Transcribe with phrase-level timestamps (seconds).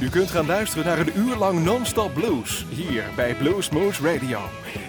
[0.00, 4.38] U kunt gaan luisteren naar een uur lang non-stop blues hier bij Blues Moose Radio.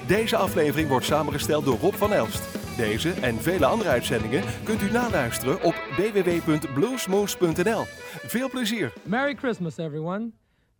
[0.07, 2.57] Deze aflevering wordt samengesteld door Rob van Elst.
[2.78, 7.84] Deze en vele andere uitzendingen kunt u naluisteren op www.bluesmoose.nl.
[8.25, 8.93] Veel plezier.
[9.04, 10.32] Merry Christmas everyone.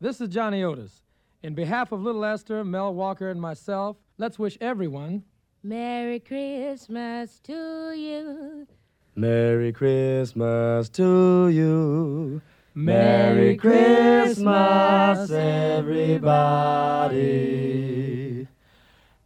[0.02, 1.04] This is Johnny Otis.
[1.40, 5.24] In behalf of Little Esther, Mel Walker and myself, let's wish everyone
[5.62, 7.54] Merry Christmas to
[7.96, 8.66] you.
[9.14, 12.42] Merry Christmas to you.
[12.82, 17.18] Merry Christmas, everybody,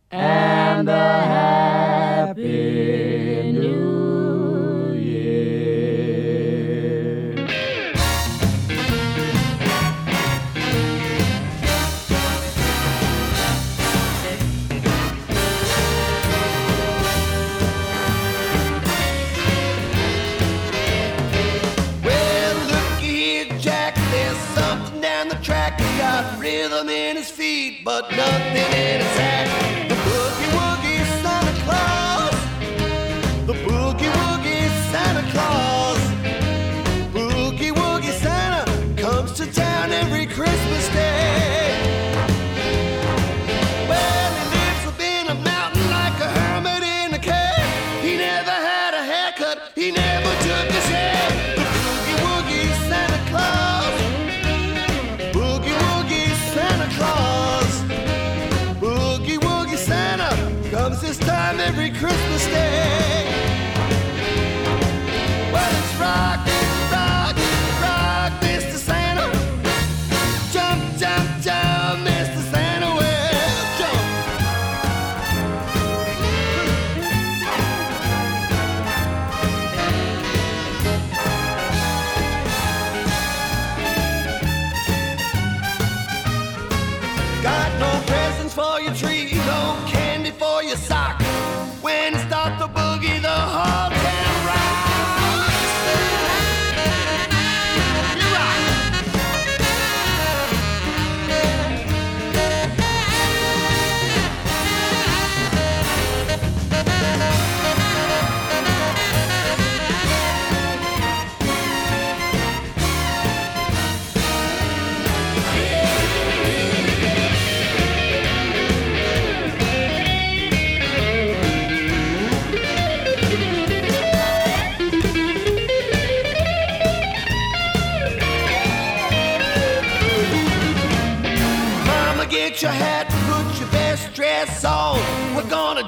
[0.09, 1.21] and a
[2.33, 2.41] Happy
[3.53, 3.92] New Year.
[28.25, 29.22] no tener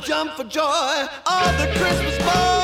[0.05, 0.61] jump for joy.
[1.25, 2.54] on the Christmas.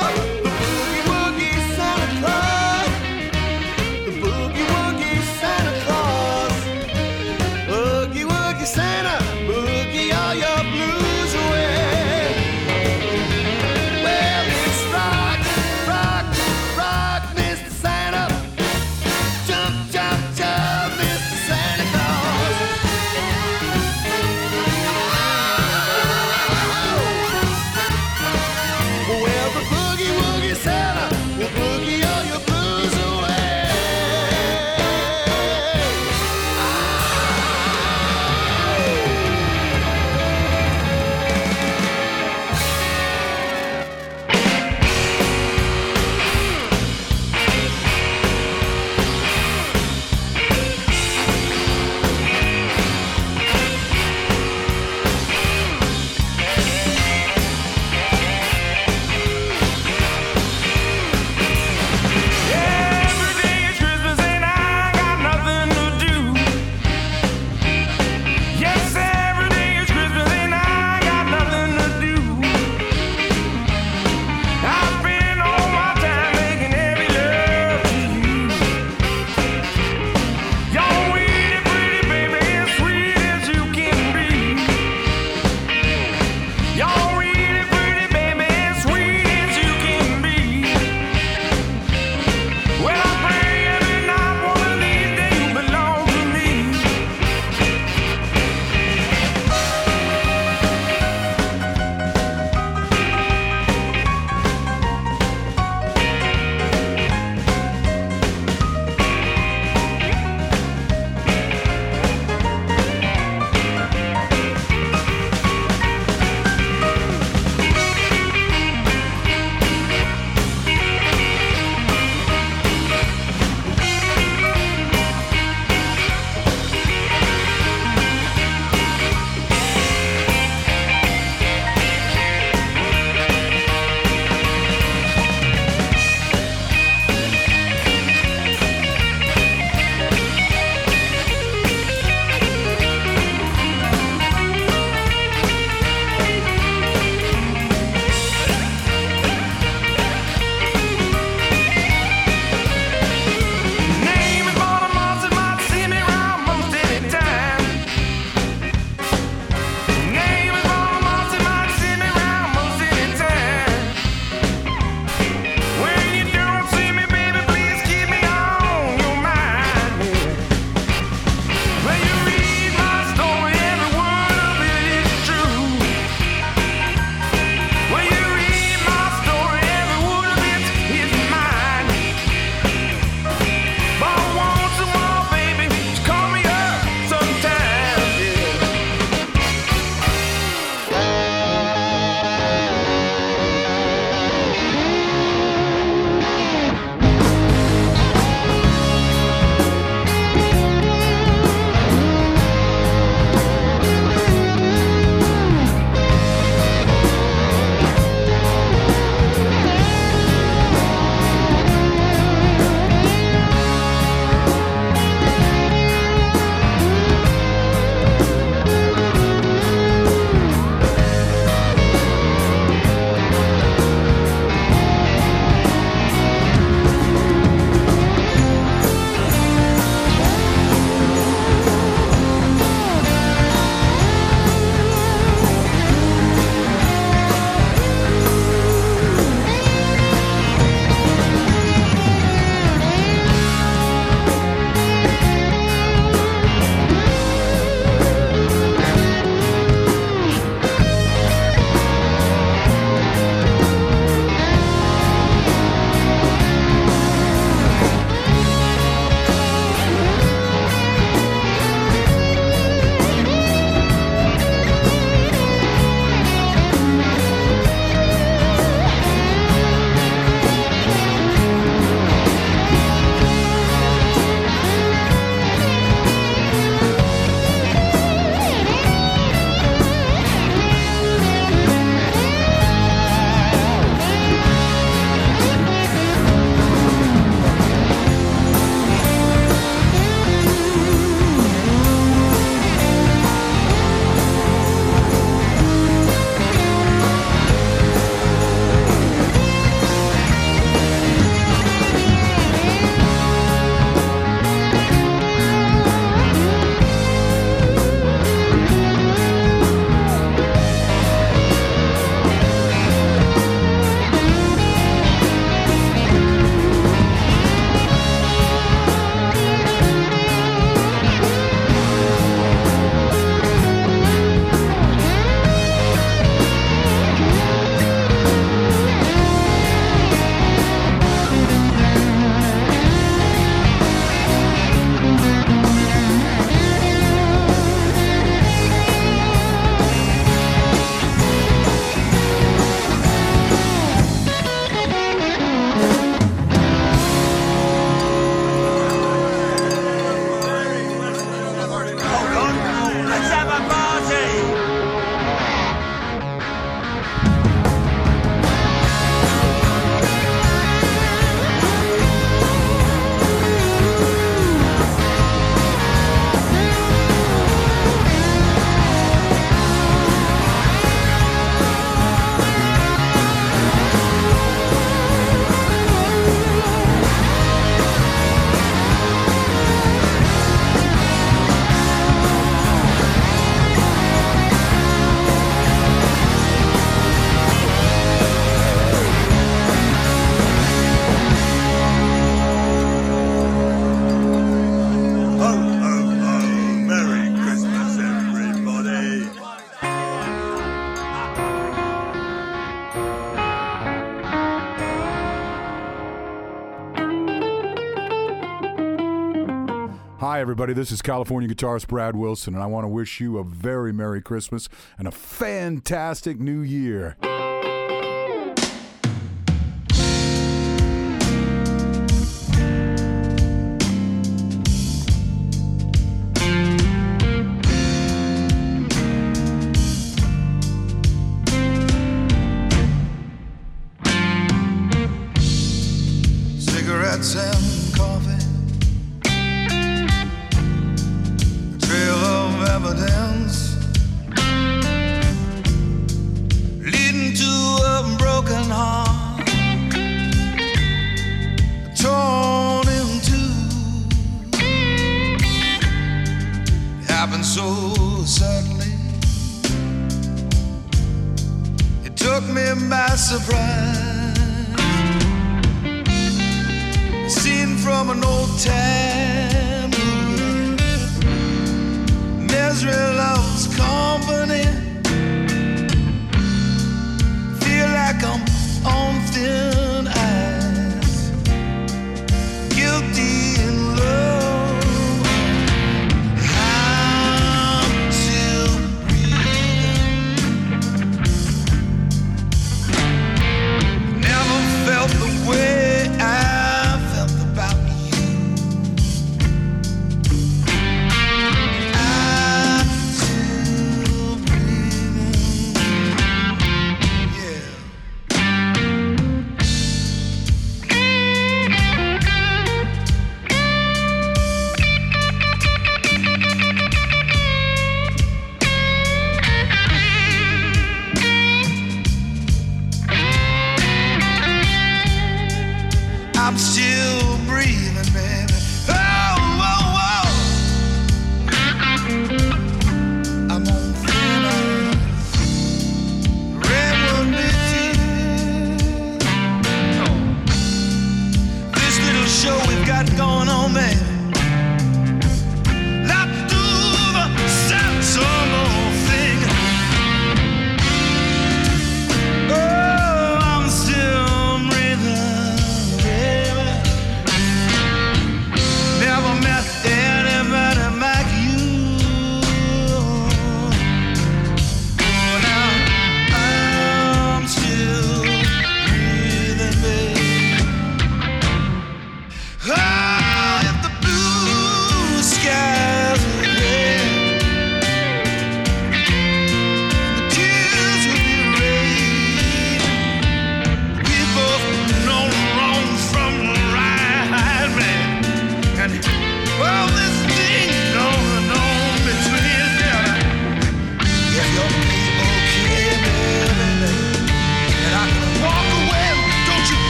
[410.42, 410.74] Everybody.
[410.74, 414.24] This is California guitarist Brad Wilson, and I want to wish you a very Merry
[414.24, 417.16] Christmas and a fantastic New Year.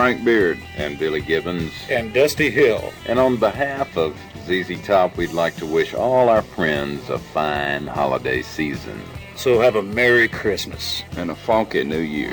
[0.00, 2.90] Frank Beard and Billy Gibbons and Dusty Hill.
[3.04, 4.16] And on behalf of
[4.46, 8.98] ZZ Top, we'd like to wish all our friends a fine holiday season.
[9.36, 12.32] So have a Merry Christmas and a funky New Year.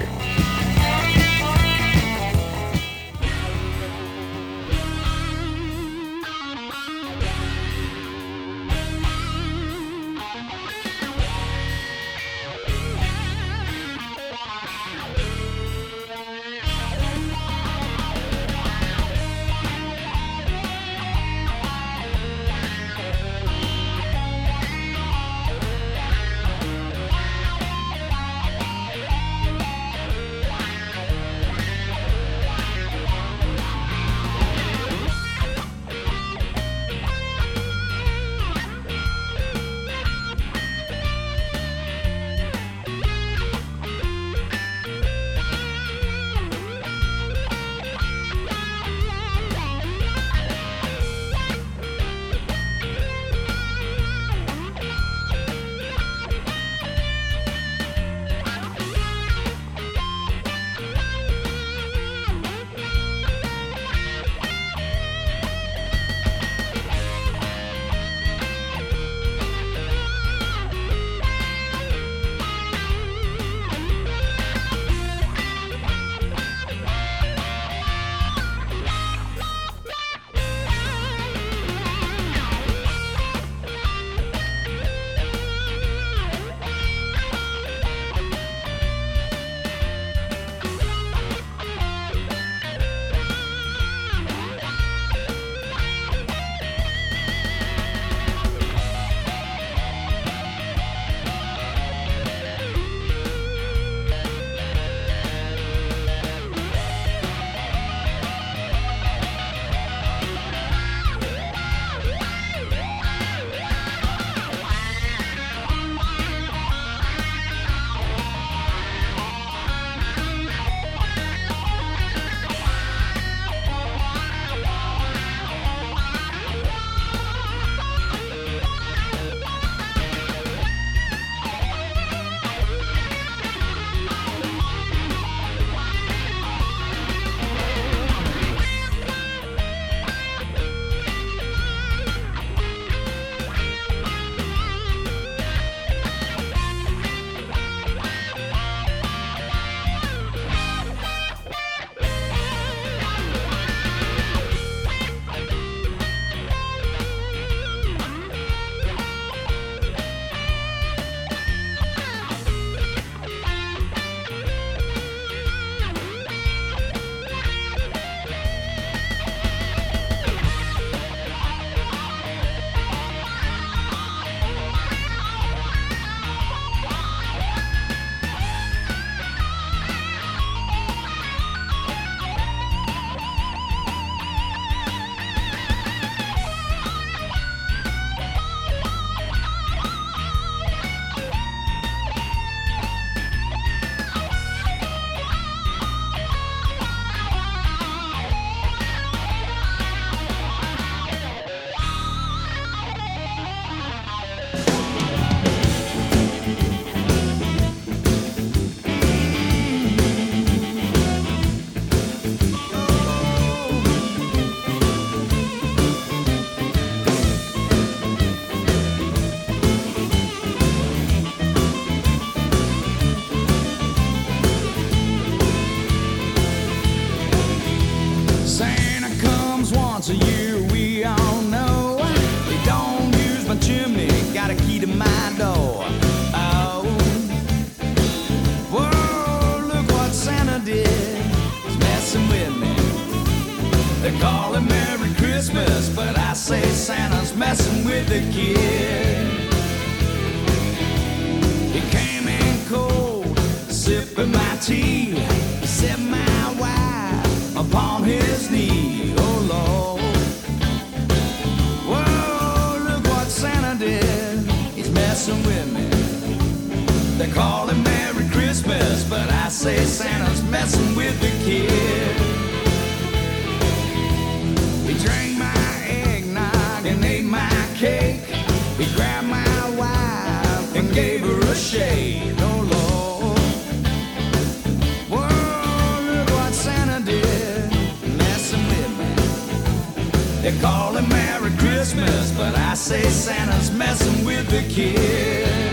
[292.48, 295.67] But I say Santa's messing with the kids.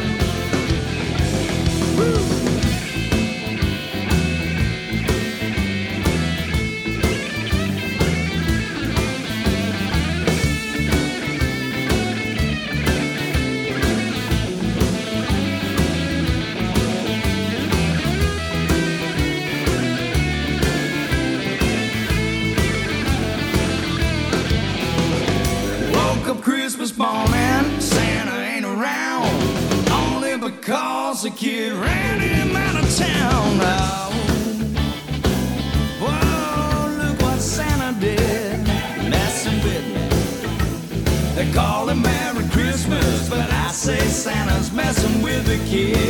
[31.15, 33.59] bossy kid ran him out of town.
[33.59, 34.09] Now,
[36.01, 40.09] oh, look what Santa did—messing with me.
[41.37, 46.04] They call him Merry Christmas, but I say Santa's messing with the kid.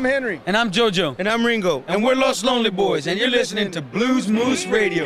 [0.00, 0.40] I'm Henry.
[0.46, 1.16] And I'm JoJo.
[1.18, 1.80] And I'm Ringo.
[1.80, 3.06] And, and we're Los Lonely Boys.
[3.06, 5.04] And you're listening to Blues Moose Radio.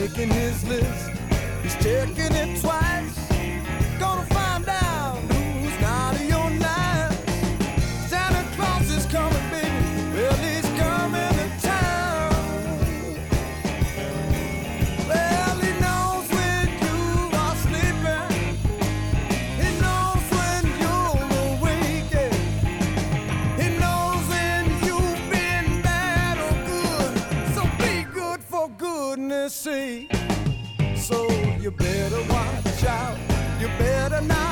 [0.00, 1.10] taking his list.
[1.62, 2.89] He's checking it twice.
[32.10, 33.16] better watch out.
[33.60, 34.49] You better not.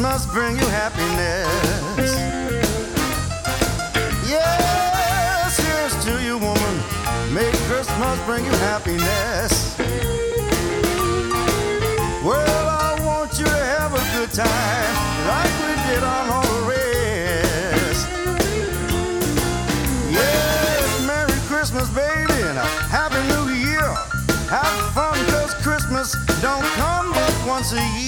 [0.00, 2.14] Christmas bring you happiness.
[4.26, 7.34] Yes, here's to you, woman.
[7.34, 9.76] May Christmas bring you happiness.
[12.24, 14.94] Well, I want you to have a good time
[15.28, 18.08] like we did on all the rest.
[20.08, 23.84] Yes, Merry Christmas, baby, and a Happy New Year.
[24.48, 27.99] Have fun, cause Christmas don't come but once a year.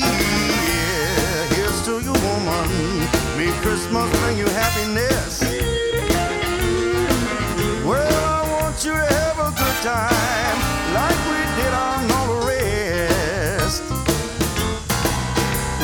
[3.92, 5.42] Christmas bring you happiness.
[7.84, 10.56] Well, I want you to have a good time
[10.96, 13.82] like we did on all the rest.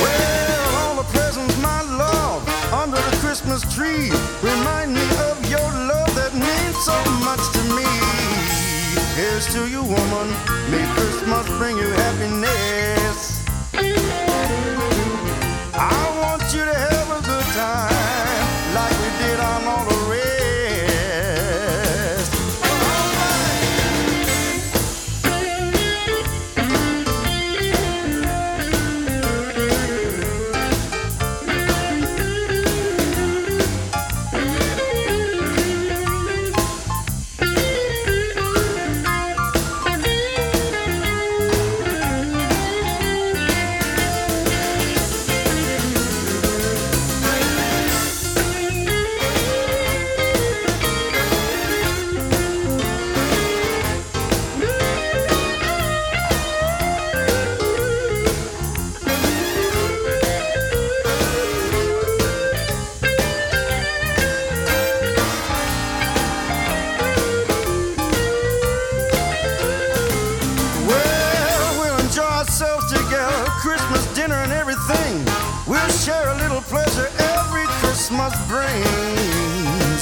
[0.00, 4.08] Well, all the presents, my love, under the Christmas tree
[4.40, 6.96] remind me of your love that means so
[7.28, 7.88] much to me.
[9.20, 10.28] Here's to you, woman.
[10.70, 12.97] May Christmas bring you happiness.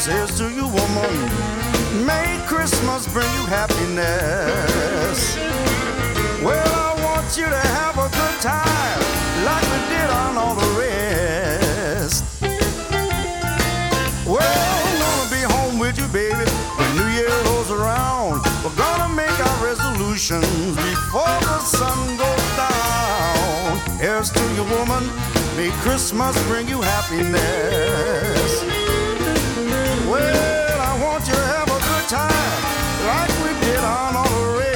[0.06, 2.06] Here's to you, woman.
[2.06, 5.36] May Christmas bring you happiness.
[6.44, 9.00] Well, I want you to have a good time
[9.44, 12.22] like we did on all the rest.
[14.24, 14.40] Well,
[14.86, 18.44] I'm gonna be home with you, baby, when New Year rolls around.
[18.62, 23.80] We're gonna make our resolutions before the sun goes down.
[23.98, 25.10] Here's to you, woman.
[25.56, 28.85] May Christmas bring you happiness.
[30.16, 32.60] Well, I want you to have a good time
[33.10, 34.75] like we did on all the rest.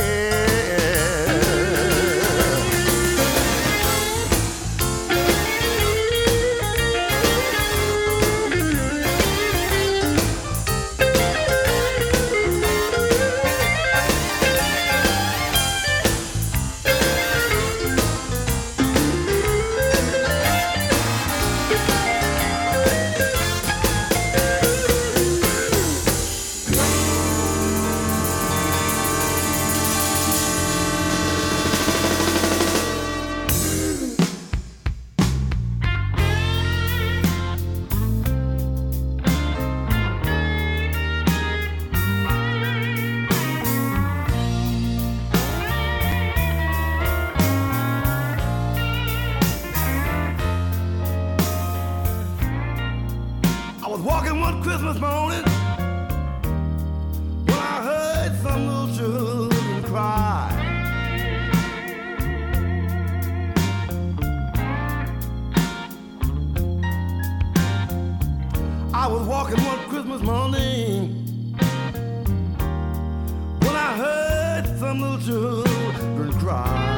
[74.95, 76.97] Little children cry.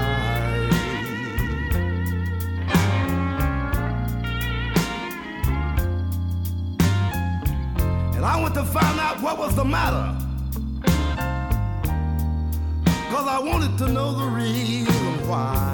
[8.15, 10.17] And I went to find out what was the matter.
[13.11, 15.69] Cause I wanted to know the reason why.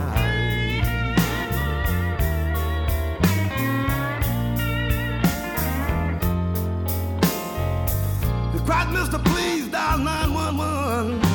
[8.53, 9.25] They cried, Mr.
[9.25, 11.28] Please dial 911.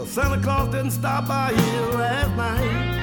[0.00, 2.96] Cause Santa Claus didn't stop by here last night.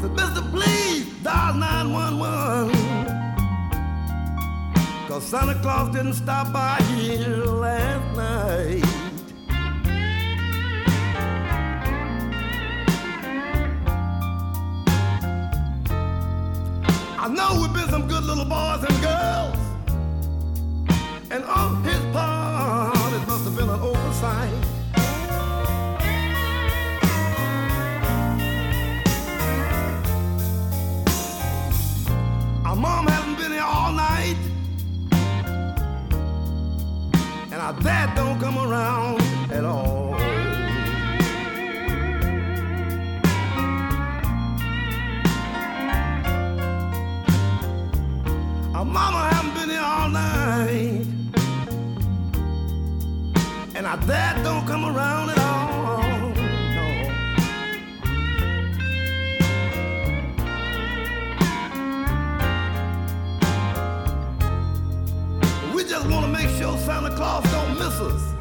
[0.00, 0.42] Said, Mr.
[0.50, 2.74] Please dial 911.
[5.06, 8.84] Cause Santa Claus didn't stop by here last night.
[17.20, 17.67] I know
[18.28, 19.56] little boys and girls.
[21.30, 24.52] And on his part, it must have been an oversight.
[32.66, 34.36] Our mom hasn't been here all night.
[37.50, 39.17] And our dad don't come around.
[48.88, 51.06] Mama haven't been here all night.
[53.74, 56.32] And our dad don't come around at all.
[65.74, 68.34] We just want to make sure Santa Claus don't miss us.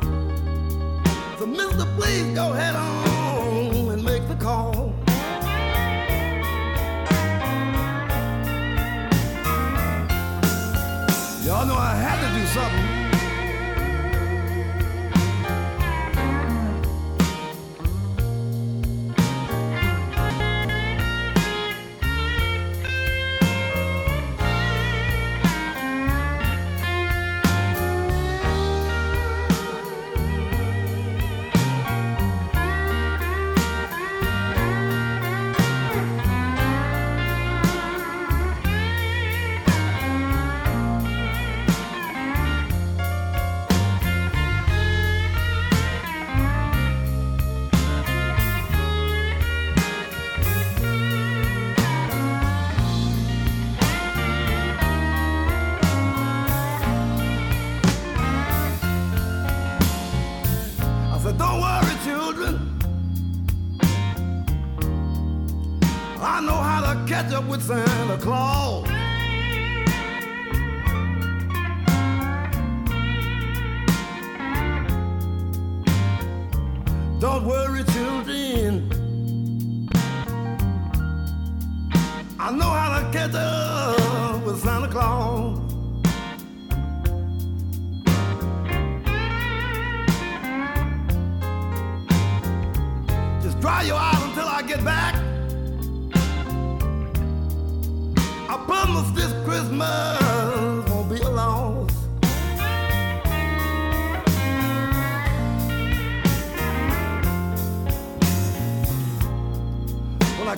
[1.38, 3.17] So, Mister, please go head on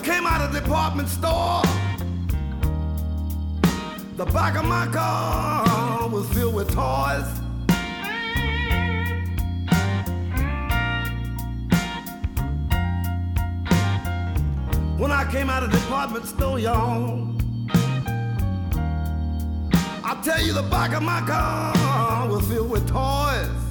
[0.04, 1.62] came out of the department store,
[4.18, 7.26] the back of my car was filled with toys.
[14.98, 17.36] When I came out of the department store, y'all,
[20.04, 23.69] I tell you, the back of my car was filled with toys.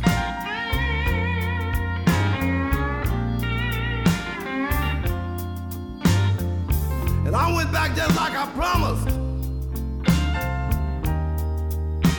[7.29, 9.07] And I went back just like I promised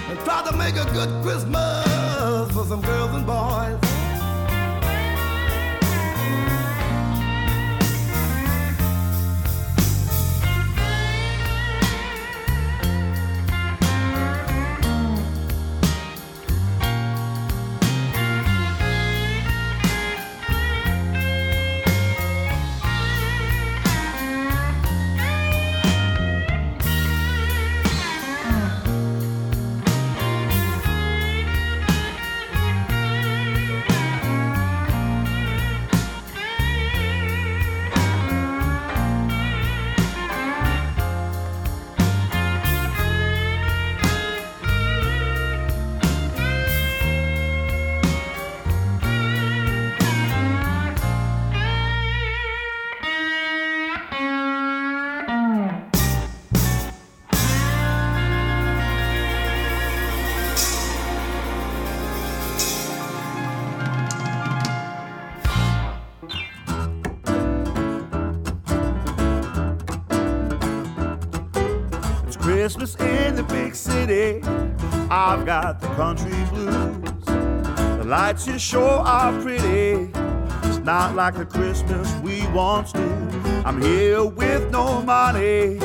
[0.08, 3.89] and tried to make a good Christmas for some girls and boys.
[72.40, 74.42] Christmas in the big city.
[75.12, 77.26] I've got the country blues.
[77.26, 80.12] The lights here sure are pretty.
[80.64, 83.30] It's not like the Christmas we once knew.
[83.66, 85.80] I'm here with no money.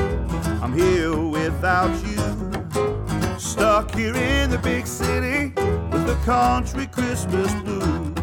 [0.62, 3.38] I'm here without you.
[3.38, 5.52] Stuck here in the big city
[5.90, 8.14] with the country Christmas blues.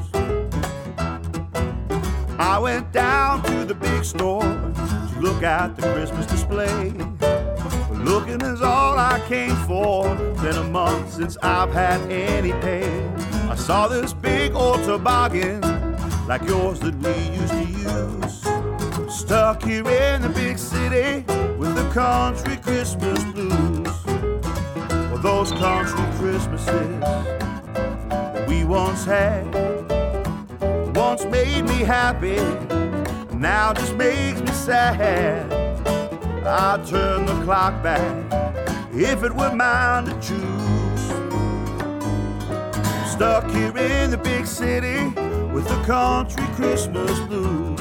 [2.39, 6.93] I went down to the big store to look at the Christmas display.
[8.03, 10.15] Looking is all I came for.
[10.41, 12.89] Been a month since I've had any pay.
[13.49, 15.61] I saw this big old toboggan
[16.27, 19.13] like yours that we used to use.
[19.13, 21.23] Stuck here in the big city
[21.57, 23.87] with the country Christmas blues.
[24.05, 29.45] Well, those country Christmases that we once had.
[30.95, 32.37] Once made me happy,
[33.35, 35.60] now just makes me sad.
[36.43, 38.11] I'd turn the clock back
[38.93, 41.01] if it were mine to choose.
[43.11, 45.05] Stuck here in the big city
[45.53, 47.80] with the country Christmas blues.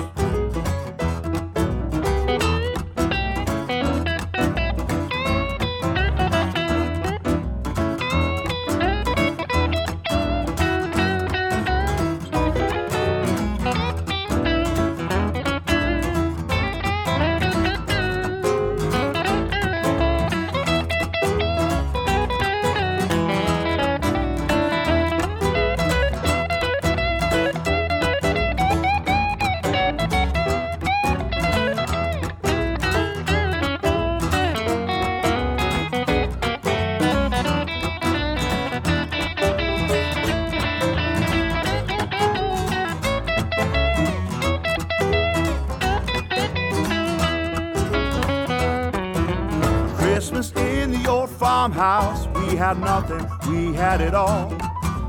[51.60, 54.48] Farmhouse, we had nothing, we had it all.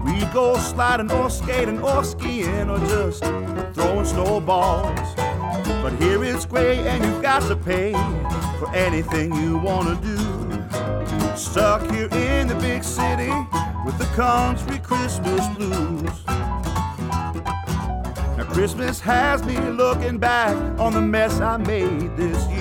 [0.03, 3.23] We'd go sliding or skating or skiing or just
[3.73, 5.15] throwing snowballs.
[5.81, 7.93] But here it's gray and you've got to pay
[8.59, 10.17] for anything you wanna do.
[11.37, 13.31] Stuck here in the big city
[13.85, 16.11] with the country Christmas blues.
[18.35, 22.60] Now Christmas has me looking back on the mess I made this year.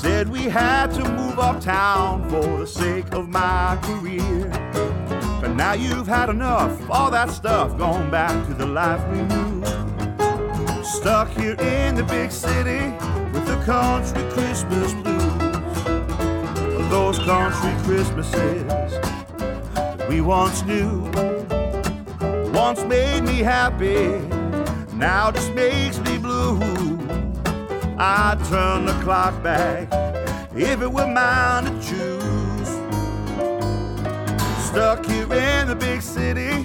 [0.00, 4.48] Said we had to move uptown for the sake of my career.
[5.42, 9.62] But now you've had enough all that stuff, gone back to the life we knew.
[10.82, 12.80] Stuck here in the big city
[13.34, 15.20] with the country Christmas blues.
[16.88, 18.94] Those country Christmases
[20.08, 21.02] we once knew.
[22.54, 24.06] Once made me happy,
[24.96, 26.79] now just makes me blue.
[28.02, 29.92] I'd turn the clock back
[30.56, 32.68] if it were mine to choose.
[34.64, 36.64] Stuck here in the big city,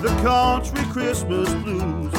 [0.00, 2.12] the country Christmas blues.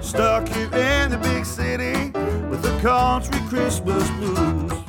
[0.00, 2.12] Stuck here in the big city
[2.48, 4.81] with the country Christmas blues.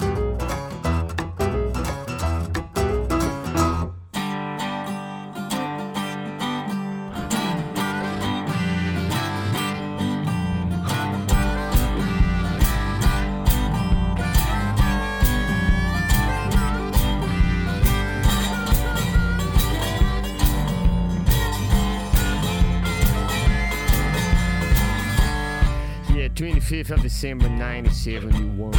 [26.36, 28.72] 25th of December 1971.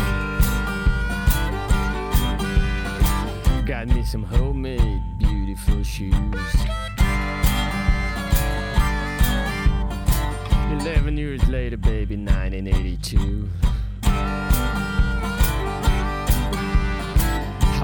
[3.65, 6.13] Got me some homemade beautiful shoes.
[10.81, 13.49] 11 years later, baby, 1982.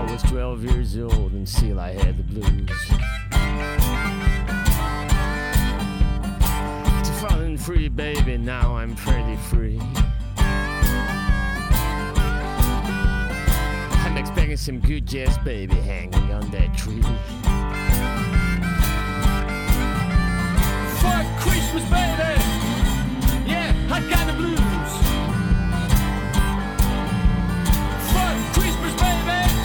[0.00, 3.19] I was 12 years old and still I had the blues.
[7.60, 9.78] Free, baby, now I'm pretty free.
[13.98, 17.02] I'm expecting some good jazz, baby, hanging on that tree.
[21.02, 22.40] Fuck Christmas, baby.
[23.46, 24.58] Yeah, I got the blues.
[28.12, 29.59] Fuck Christmas, baby.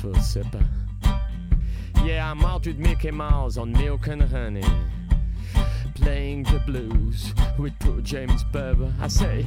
[0.00, 0.64] For supper.
[2.04, 4.64] Yeah, I'm out with Mickey Mouse on milk and honey.
[5.94, 8.90] Playing the blues with poor James Berber.
[8.98, 9.44] I say,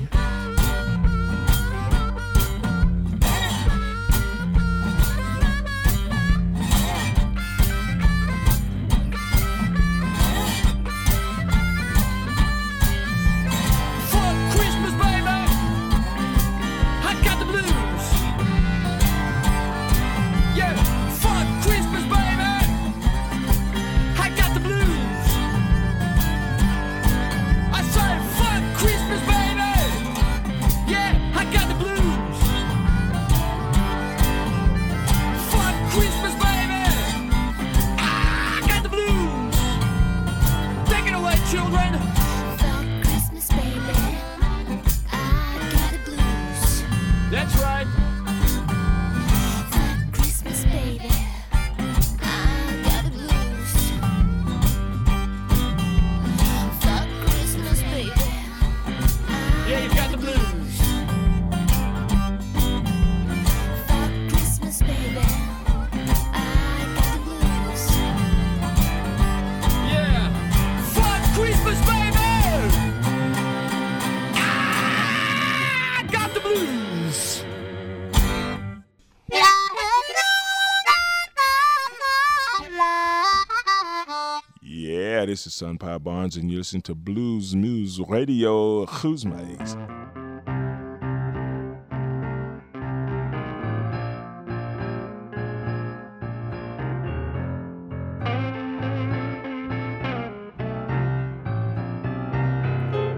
[85.44, 88.86] This is Sunpie Barnes, and you listen to Blues Moose Radio.
[88.86, 89.76] Goesmees.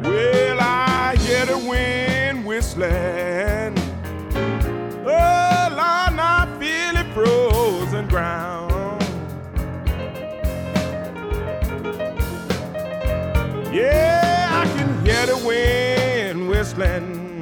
[0.02, 3.78] Well, I hear wind whistling.
[5.06, 8.45] Oh, Lord, I feel it frozen ground.
[16.76, 17.42] Whistling.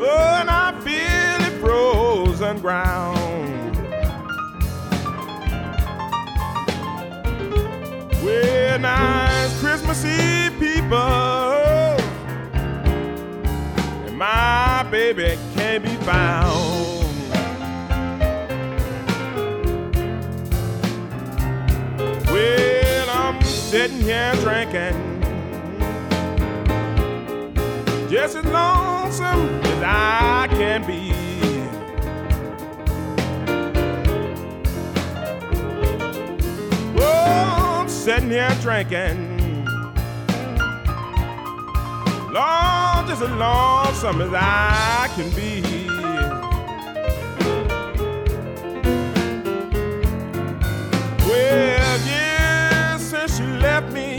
[0.00, 3.76] Oh, and I feel it frozen ground.
[8.22, 8.80] Well,
[9.44, 10.96] it's Christmas Eve, people,
[14.06, 16.56] and my baby can't be found.
[22.30, 25.07] Well, I'm sitting here drinking,
[28.20, 31.12] just as lonesome as I can be.
[37.00, 39.64] Oh, sitting here drinking.
[42.32, 45.62] Long, just as lonesome as I can be.
[51.24, 54.18] Well, yes, since she left me,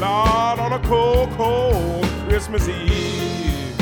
[0.00, 2.05] Lord, on a cold, cold
[2.36, 3.78] Christmas Eve.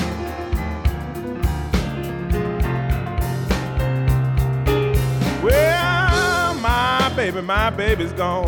[5.42, 8.46] Well, my baby, my baby's gone.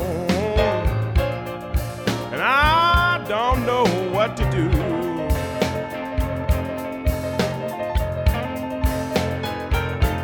[2.31, 4.71] And I don't know what to do.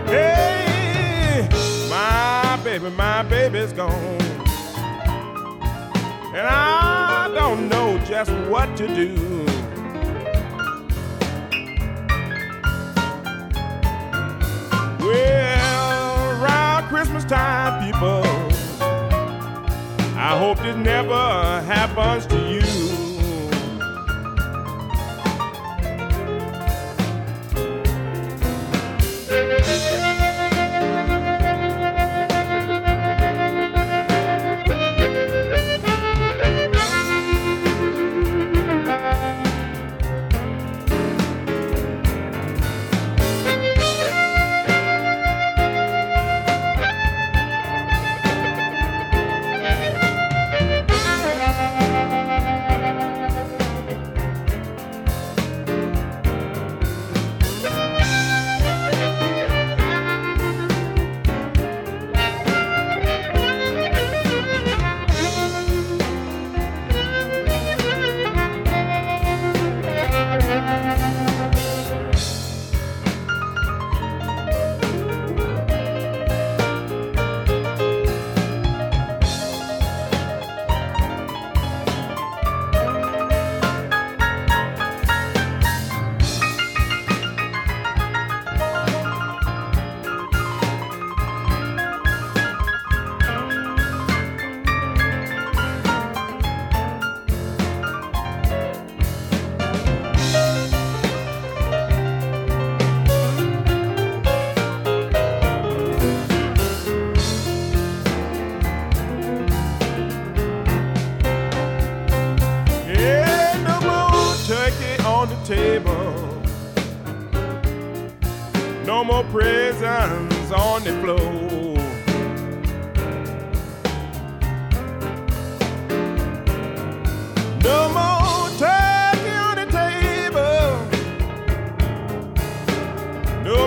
[0.07, 1.49] Hey,
[1.91, 3.91] my baby, my baby's gone.
[6.37, 9.43] And I don't know just what to do.
[15.13, 18.23] Well, around Christmas time, people,
[20.17, 23.12] I hope this never happens to you.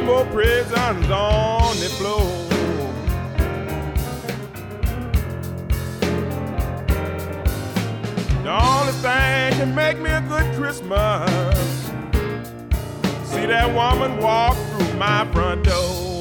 [0.06, 2.20] No more presents on the floor.
[8.44, 11.32] The only thing can make me a good Christmas.
[13.24, 16.15] See that woman walk through my front door.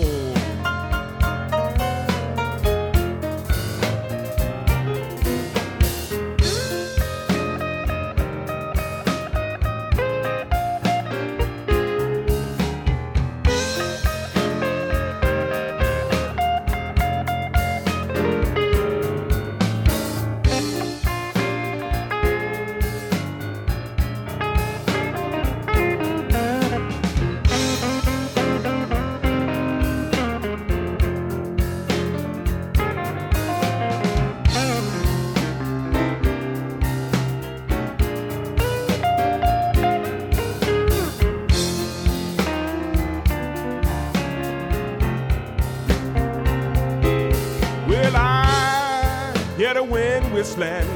[50.44, 50.88] Wind whistling,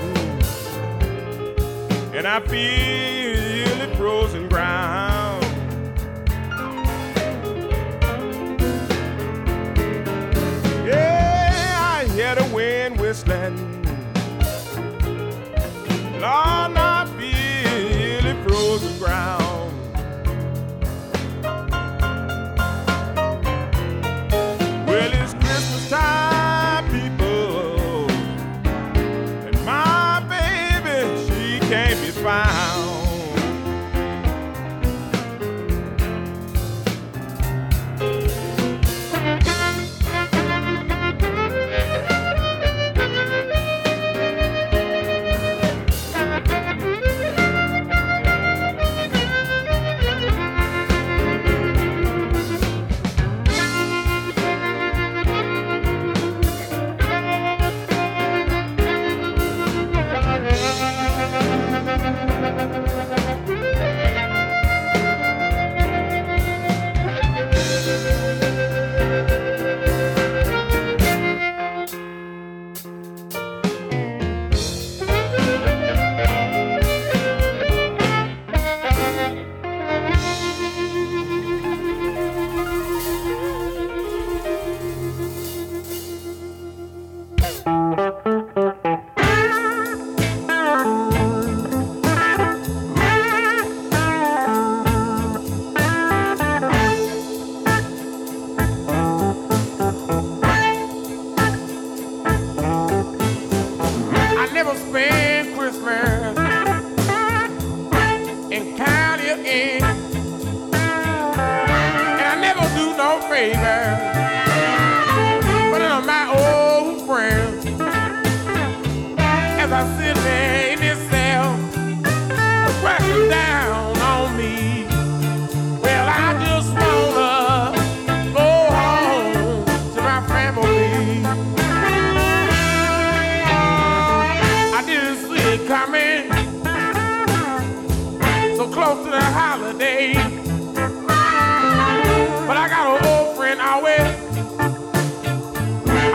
[2.14, 2.97] and I feel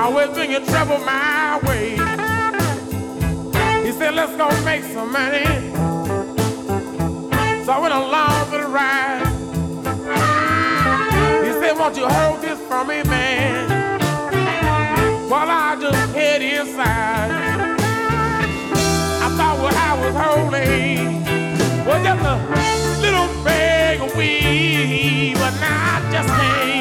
[0.04, 1.92] always bringing trouble my way.
[3.86, 5.46] He said, let's go make some money.
[7.64, 9.26] So I went along for the ride.
[11.46, 14.00] He said, won't you hold this for me, man?
[15.30, 17.32] While I just head inside.
[19.26, 21.24] I thought what I was holding
[21.88, 22.36] was just a
[23.02, 26.73] little bag of weed, but I just can't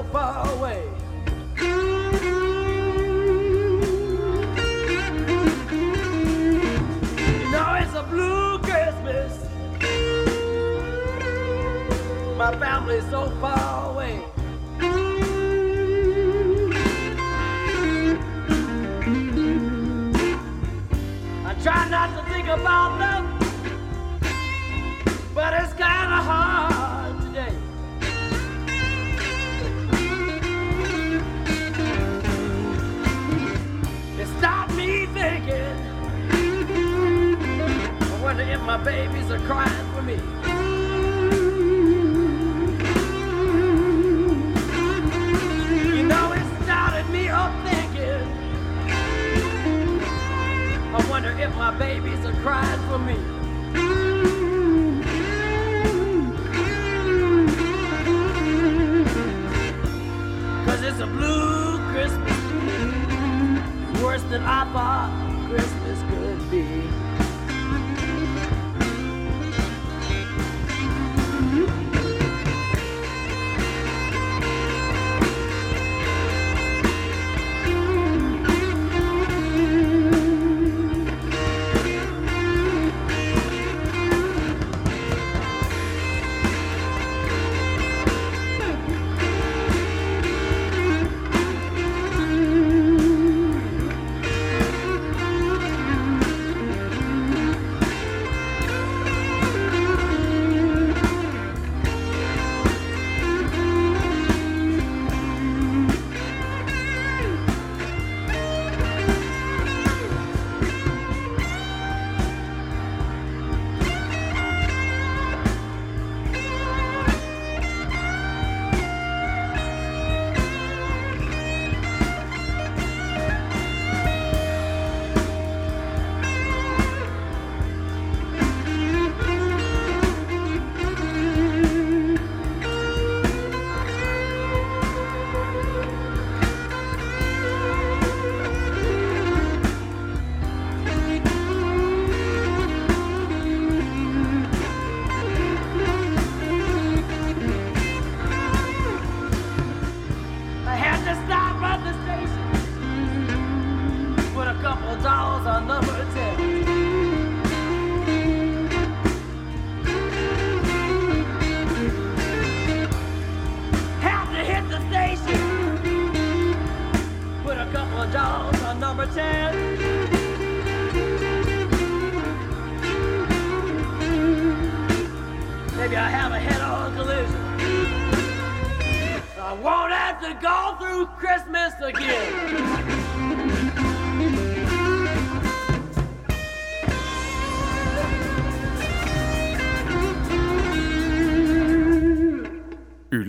[0.00, 0.99] so far away.